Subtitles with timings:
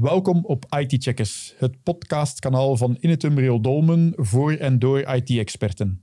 [0.00, 6.02] Welkom op IT Checkers, het podcastkanaal van Inetum Real Dolmen voor en door IT-experten.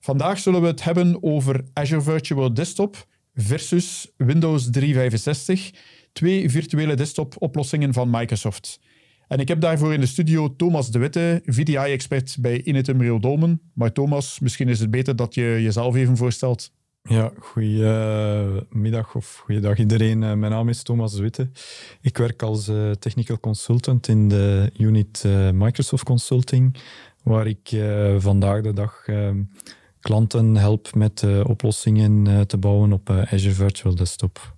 [0.00, 5.70] Vandaag zullen we het hebben over Azure Virtual Desktop versus Windows 365,
[6.12, 8.80] twee virtuele desktop-oplossingen van Microsoft.
[9.28, 13.60] En ik heb daarvoor in de studio Thomas de Witte, VDI-expert bij Inetum Real Dolmen.
[13.74, 16.72] Maar Thomas, misschien is het beter dat je jezelf even voorstelt.
[17.08, 20.22] Ja, goedemiddag of goeiedag iedereen.
[20.22, 21.48] Eh, mijn naam is Thomas Witte.
[22.00, 26.76] Ik werk als uh, technical consultant in de unit Microsoft Consulting,
[27.22, 27.76] waar ik
[28.18, 29.42] vandaag de dag ehm,
[30.00, 34.55] klanten help met oplossingen te bouwen op Azure Virtual Desktop.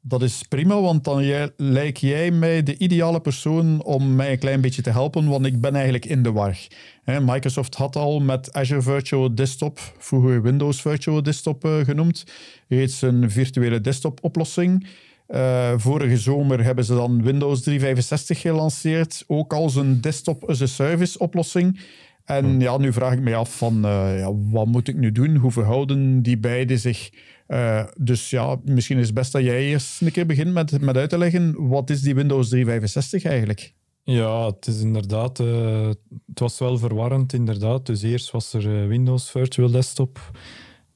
[0.00, 4.38] Dat is prima, want dan jij, lijk jij mij de ideale persoon om mij een
[4.38, 6.58] klein beetje te helpen, want ik ben eigenlijk in de war.
[7.04, 12.24] Microsoft had al met Azure Virtual Desktop, vroeger Windows Virtual Desktop uh, genoemd,
[12.68, 14.86] reeds een virtuele desktop-oplossing.
[15.28, 21.80] Uh, vorige zomer hebben ze dan Windows 365 gelanceerd, ook als een desktop-as-a-service-oplossing.
[22.24, 22.60] En hm.
[22.60, 25.36] ja, nu vraag ik me af van, uh, ja, wat moet ik nu doen?
[25.36, 27.10] Hoe verhouden die beide zich?
[27.48, 30.96] Uh, dus ja, misschien is het best dat jij eerst een keer begint met, met
[30.96, 33.74] uit te leggen, wat is die Windows 365 eigenlijk?
[34.02, 35.88] Ja, het is inderdaad, uh,
[36.26, 37.86] het was wel verwarrend inderdaad.
[37.86, 40.30] Dus eerst was er Windows Virtual Desktop,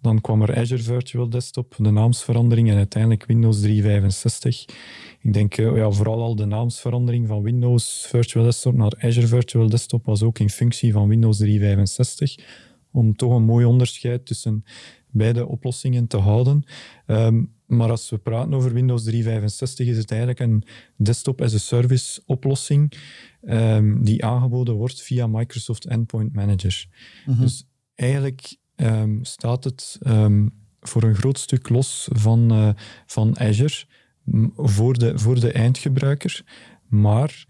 [0.01, 4.65] dan kwam er Azure Virtual Desktop, de naamsverandering en uiteindelijk Windows 365.
[5.21, 10.07] Ik denk ja, vooral al de naamsverandering van Windows Virtual Desktop naar Azure Virtual Desktop
[10.07, 12.35] was ook in functie van Windows 365,
[12.91, 14.65] om toch een mooi onderscheid tussen
[15.13, 16.65] beide oplossingen te houden.
[17.07, 20.65] Um, maar als we praten over Windows 365, is het eigenlijk een
[20.97, 22.93] desktop as a service oplossing
[23.43, 26.87] um, die aangeboden wordt via Microsoft Endpoint Manager.
[27.27, 27.43] Mm -hmm.
[27.43, 29.99] Dus eigenlijk um, staat het
[30.81, 32.69] voor een groot stuk los van, uh,
[33.07, 33.85] van Azure
[34.57, 36.45] voor de, voor de eindgebruiker.
[36.89, 37.47] Maar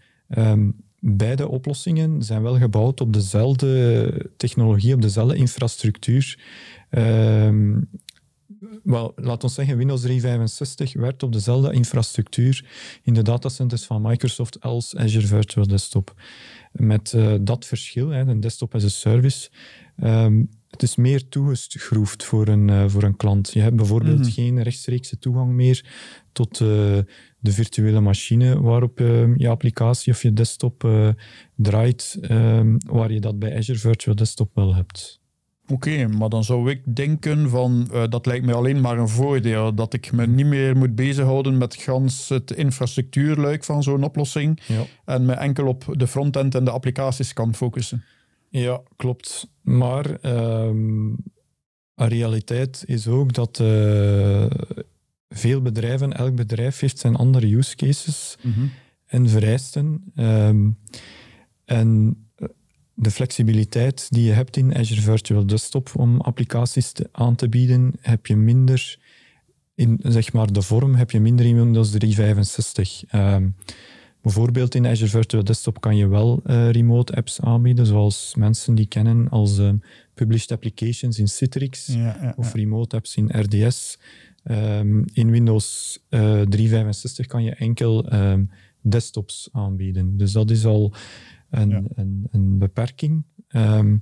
[1.05, 6.39] beide oplossingen zijn wel gebouwd op dezelfde technologie, op dezelfde infrastructuur.
[6.89, 7.89] Um,
[8.83, 12.65] wel, laat ons zeggen, Windows 365 werkt op dezelfde infrastructuur
[13.03, 16.13] in de datacenters van Microsoft als Azure Virtual Desktop.
[16.71, 19.49] Met uh, dat verschil, hè, een desktop as a service,
[20.03, 23.53] um, het is meer toegeschroefd voor een, uh, voor een klant.
[23.53, 24.31] Je hebt bijvoorbeeld mm -hmm.
[24.31, 25.85] geen rechtstreekse toegang meer
[26.31, 26.67] tot uh,
[27.39, 30.89] de virtuele machine waarop uh, je applicatie of je desktop
[31.55, 35.21] draait, ehm, waar je dat bij Azure Virtual Desktop wel hebt.
[35.63, 39.75] Oké, okay, maar dan zou ik denken van dat lijkt me alleen maar een voordeel,
[39.75, 44.83] dat ik me niet meer moet bezighouden met gans het infrastructuurluik van zo'n oplossing ja.
[45.05, 48.03] en me enkel op de frontend en de applicaties kan focussen.
[48.61, 49.47] Ja, klopt.
[49.61, 50.25] Maar
[50.65, 51.17] um,
[51.95, 54.45] een realiteit is ook dat uh,
[55.29, 58.71] veel bedrijven, elk bedrijf heeft zijn andere use cases mm -hmm.
[59.05, 60.03] en vereisten.
[60.15, 60.77] Um,
[61.65, 62.47] en eh,
[62.93, 67.93] de flexibiliteit die je hebt in Azure Virtual Desktop om applicaties te, aan te bieden,
[67.99, 68.97] heb je minder
[69.75, 73.13] in zeg maar, de vorm heb je minder in Windows 365.
[73.13, 73.55] Um,
[74.23, 78.85] Bijvoorbeeld in Azure Virtual Desktop kan je wel uh, remote apps aanbieden, zoals mensen die
[78.85, 79.81] kennen als um,
[80.13, 82.33] published applications in Citrix ja, ja, ja.
[82.37, 83.99] of remote apps in RDS.
[84.51, 88.49] Um, in Windows uh, eh, 365 kan je enkel um,
[88.81, 90.17] desktops aanbieden.
[90.17, 90.93] Dus dat is al
[91.49, 93.23] een, een, een beperking.
[93.47, 94.01] een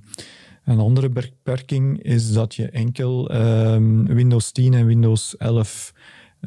[0.78, 3.28] andere beperking is dat je enkel
[4.06, 5.92] Windows 10 en Windows 11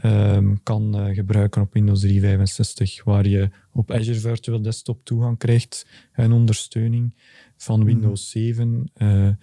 [0.03, 5.88] um, kan uh, gebruiken op Windows 365, waar je op Azure Virtual Desktop toegang krijgt
[6.11, 7.13] en ondersteuning
[7.57, 7.88] van mhm.
[7.88, 9.34] Windows 7 uh, eh,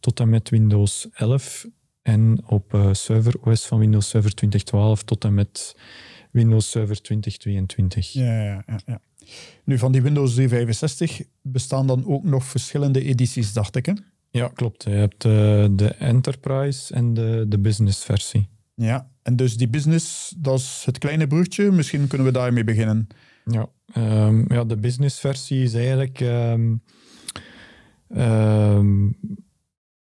[0.00, 1.66] tot en met Windows 11
[2.02, 5.76] en op uh, Server OS van Windows Server 2012 tot en met
[6.30, 8.12] Windows Server 2022.
[8.12, 9.00] Ja, ja, ja, ja.
[9.64, 13.92] Nu, van die Windows 365 bestaan dan ook nog verschillende edities, dacht ik, hè?
[14.30, 14.84] Ja, klopt.
[14.84, 18.48] Je hebt de Enterprise en de, de Business versie.
[18.82, 21.70] Ja, en dus die business, dat is het kleine broertje.
[21.70, 23.06] Misschien kunnen we daarmee beginnen.
[23.44, 26.20] Ja, um, ja de business-versie is eigenlijk.
[26.20, 26.82] Um,
[28.16, 29.16] um,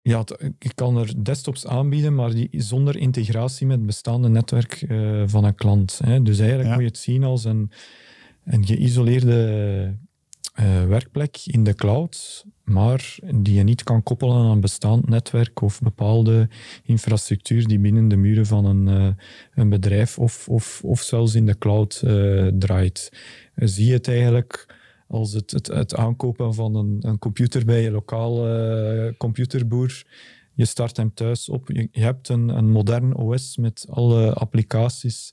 [0.01, 0.25] ja,
[0.59, 5.45] ik kan er desktops aanbieden, maar die zonder integratie met het bestaande netwerk uh, van
[5.45, 6.01] een klant.
[6.05, 6.23] Hè.
[6.23, 6.75] Dus eigenlijk ja.
[6.75, 7.71] moet je het zien als een,
[8.45, 9.99] een geïsoleerde
[10.61, 15.63] uh, werkplek in de cloud, maar die je niet kan koppelen aan een bestaand netwerk
[15.63, 16.49] of bepaalde
[16.83, 19.09] infrastructuur die binnen de muren van een, uh,
[19.55, 23.13] een bedrijf of, of, of zelfs in de cloud uh, draait.
[23.55, 24.77] Zie je het eigenlijk
[25.09, 30.05] als het, het, het aankopen van een, een computer bij je lokale computerboer.
[30.55, 31.69] Je start hem thuis op.
[31.69, 35.33] Je, je hebt een, een modern OS met alle applicaties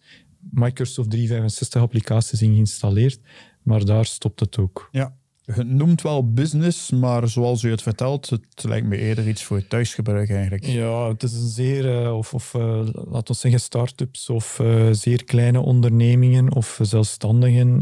[0.51, 3.19] Microsoft 365 applicaties in geïnstalleerd,
[3.63, 4.87] maar daar stopt het ook.
[4.91, 5.15] Ja,
[5.45, 9.67] het noemt wel business, maar zoals u het vertelt, het lijkt me eerder iets voor
[9.67, 10.65] thuisgebruik eigenlijk.
[10.65, 14.87] Ja, het is een zeer, uh, of, of uh, laten we zeggen, start-ups of uh,
[14.91, 17.81] zeer kleine ondernemingen of zelfstandigen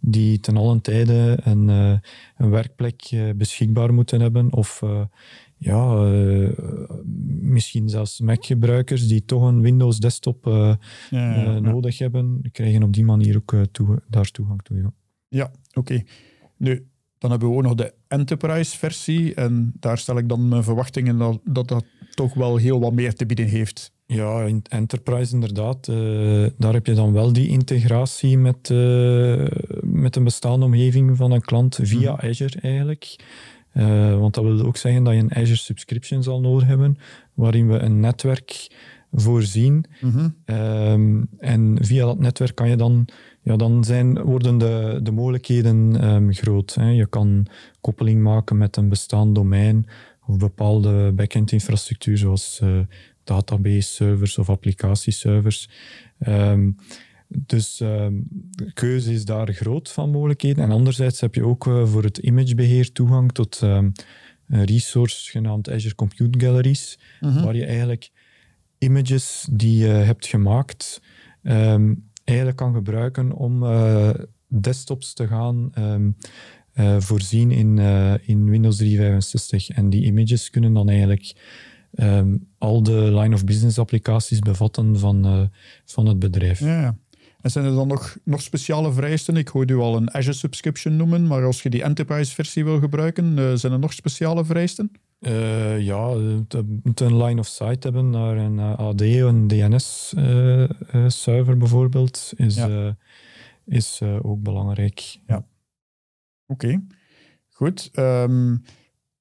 [0.00, 1.68] die ten allen tijde een,
[2.36, 4.82] een werkplek beschikbaar moeten hebben of
[5.56, 5.94] ja,
[7.40, 10.78] misschien zelfs Mac-gebruikers die toch een Windows desktop ja,
[11.10, 11.58] ja, ja.
[11.58, 14.76] nodig hebben, krijgen op die manier ook toe, daar toegang toe.
[14.76, 14.92] Ja,
[15.28, 15.78] ja oké.
[15.78, 16.06] Okay.
[16.58, 16.86] Nu,
[17.18, 19.34] dan hebben we ook nog de Enterprise-versie.
[19.34, 21.84] En daar stel ik dan mijn verwachtingen dat, dat dat
[22.14, 23.92] toch wel heel wat meer te bieden heeft.
[24.06, 25.88] Ja, in Enterprise inderdaad.
[25.88, 29.46] Uh, daar heb je dan wel die integratie met, uh,
[29.82, 32.18] met een bestaande omgeving van een klant via mm.
[32.30, 33.16] Azure eigenlijk.
[33.74, 36.98] Uh, want dat wil ook zeggen dat je een Azure subscription zal nodig hebben,
[37.34, 38.70] waarin we een netwerk
[39.12, 39.84] voorzien.
[40.00, 40.56] Mm -hmm.
[40.56, 43.08] um, en via dat netwerk kan je dan
[43.48, 46.74] ja, dan zijn, worden de, de mogelijkheden um, groot.
[46.74, 46.88] Hè.
[46.90, 47.46] Je kan
[47.80, 49.86] koppeling maken met een bestaand domein
[50.26, 52.78] of bepaalde backend infrastructuur zoals uh,
[53.24, 55.68] database servers of applicatieservers.
[56.26, 56.76] Um,
[57.28, 60.64] dus um, de keuze is daar groot van mogelijkheden.
[60.64, 63.94] En anderzijds heb je ook uh, voor het imagebeheer toegang tot een
[64.64, 67.42] resource genaamd Azure Compute Galleries, -hmm.
[67.42, 68.10] waar je eigenlijk
[68.78, 71.00] images die je hebt gemaakt
[72.28, 74.10] eigenlijk kan gebruiken om uh,
[74.46, 76.16] desktops te gaan um,
[76.74, 79.68] uh, voorzien in, uh, in Windows 365.
[79.68, 81.34] En die images kunnen dan eigenlijk
[81.94, 85.50] um, al de line of business applicaties bevatten van,
[85.84, 86.60] van het bedrijf.
[86.60, 86.96] Ja.
[87.40, 89.36] En zijn er dan nog, nog speciale vereisten?
[89.36, 92.78] Ik hoorde u al een Azure subscription noemen, maar als je die enterprise versie wil
[92.78, 94.90] gebruiken, zijn er nog speciale vereisten?
[95.20, 96.14] Uh, ja,
[96.82, 102.56] moet een line of sight hebben naar een uh, AD, een DNS-server uh, bijvoorbeeld, is,
[102.56, 102.96] ja.
[103.64, 105.18] is ook belangrijk.
[105.26, 105.46] Ja.
[106.46, 106.82] Oké, okay.
[107.48, 107.90] goed.
[107.94, 108.62] Um,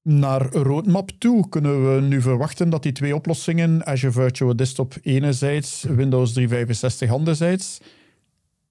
[0.07, 5.83] naar roadmap toe kunnen we nu verwachten dat die twee oplossingen, Azure Virtual Desktop enerzijds,
[5.83, 7.81] Windows 365 anderzijds,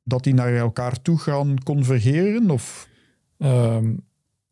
[0.03, 2.51] dat die naar elkaar toe gaan convergeren?
[2.51, 2.89] Of?
[3.39, 4.06] Um,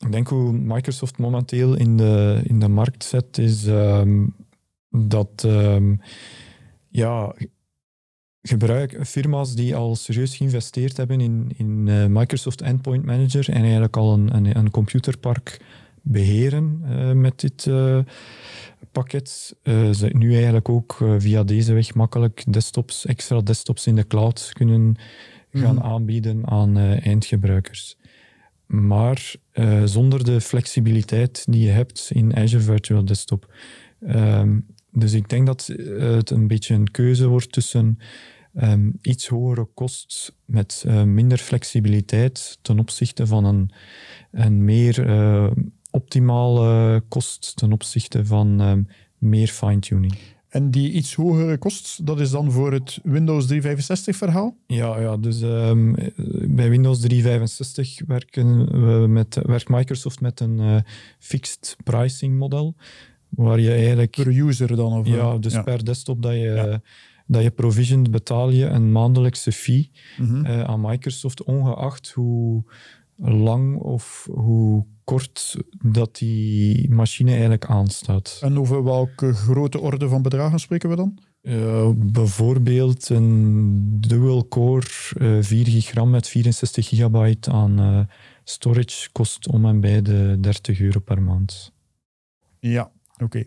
[0.04, 4.34] ik denk hoe Microsoft momenteel in de, in de markt zet, is um,
[4.90, 6.00] dat um,
[6.88, 7.34] ja,
[8.42, 13.96] gebruik, firma's die al serieus geïnvesteerd hebben in, in uh, Microsoft Endpoint Manager en eigenlijk
[13.96, 15.60] al een, een, een computerpark
[16.02, 17.98] beheren uh, met dit uh,
[18.92, 19.56] pakket,
[19.92, 24.96] ze nu eigenlijk ook via deze weg makkelijk desktops, extra desktops in de cloud kunnen
[25.52, 25.82] gaan mm.
[25.82, 27.96] aanbieden aan eindgebruikers
[28.66, 33.54] maar uh, zonder de flexibiliteit die je hebt in Azure Virtual Desktop.
[34.08, 35.66] Um, dus ik denk dat
[35.98, 37.98] het een beetje een keuze wordt tussen
[38.54, 43.70] um, iets hogere kost met uh, minder flexibiliteit ten opzichte van een,
[44.30, 45.50] een meer uh,
[45.90, 48.88] optimale kost ten opzichte van um,
[49.18, 50.14] meer fine-tuning.
[50.54, 54.56] En die iets hogere kost, dat is dan voor het Windows 365 verhaal?
[54.66, 55.94] Ja, ja dus um,
[56.46, 60.76] bij Windows 365 werken we met, werkt Microsoft met een uh,
[61.18, 62.74] fixed pricing model.
[63.28, 64.10] Waar je eigenlijk...
[64.10, 64.92] Per user dan?
[64.92, 66.80] Of, ja, dus per desktop dat je, ja.
[67.26, 70.46] dat je provisioned betaal je een maandelijkse fee mm -hmm.
[70.46, 72.64] uh, aan Microsoft, ongeacht hoe
[73.16, 75.56] lang of hoe kort
[75.86, 78.38] dat die machine eigenlijk aanstaat.
[78.42, 81.18] En over welke grote orde van bedragen spreken we dan?
[81.42, 88.00] Uh, bijvoorbeeld een dual-core uh, 4 gigram met 64 gigabyte aan uh,
[88.44, 91.72] storage kost om en bij de 30 euro per maand.
[92.58, 92.90] Ja,
[93.22, 93.44] oké.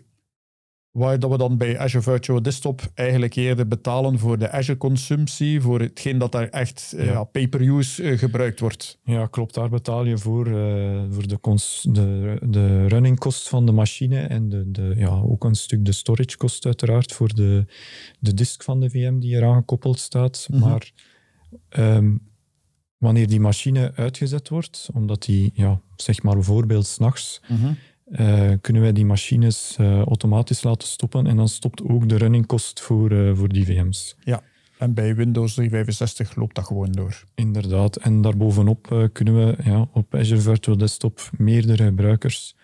[0.98, 5.80] Waar dat we dan bij Azure Virtual Desktop eigenlijk eerder betalen voor de Azure-consumptie, voor
[5.80, 7.04] hetgeen dat daar echt ja.
[7.04, 8.98] ja pay-per-use uh, gebruikt wordt.
[9.04, 9.54] Ja, klopt.
[9.54, 11.38] Daar betaal je voor, uh, voor de,
[11.82, 15.92] de, de running cost van de machine en de, de, ja, ook een stuk de
[15.92, 17.64] storage kost uiteraard voor de,
[18.18, 20.46] de disk van de VM die eraan gekoppeld staat.
[20.50, 20.68] Mm -hmm.
[20.68, 20.92] Maar
[21.78, 22.20] um,
[22.96, 27.76] wanneer die machine uitgezet wordt, omdat die, ja, zeg maar bijvoorbeeld s'nachts, mm -hmm
[28.10, 32.46] uh, kunnen wij die machines uh, automatisch laten stoppen en dan stopt ook de running
[32.46, 34.16] cost voor, uh, voor die VM's.
[34.20, 34.42] Ja,
[34.78, 37.24] en bij Windows 365 loopt dat gewoon door.
[37.34, 42.56] Inderdaad, en daarbovenop kunnen we ja, op Azure Virtual Desktop meerdere gebruikers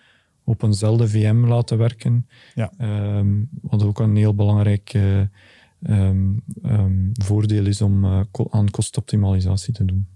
[0.43, 2.27] op eenzelfde VM laten werken.
[2.55, 2.71] Ja.
[3.17, 8.05] Um, wat ook een heel belangrijk um, um, voordeel is om
[8.49, 10.07] aan kostoptimalisatie te doen.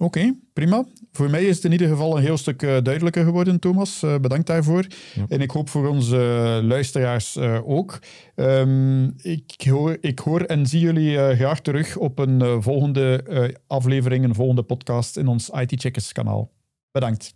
[0.00, 0.84] Oké, prima.
[1.12, 4.02] Voor mij is het in ieder geval een heel stuk uh, duidelijker geworden, Thomas.
[4.02, 4.86] Uh, bedankt daarvoor.
[5.14, 5.24] Ja.
[5.28, 6.16] En ik hoop voor onze
[6.64, 7.98] luisteraars uh, ook.
[8.34, 13.24] Um, ik, hoor, ik hoor en zie jullie graag terug op een volgende
[13.66, 16.50] aflevering, een volgende podcast in ons IT Checkers kanaal.
[16.90, 17.34] Bedankt.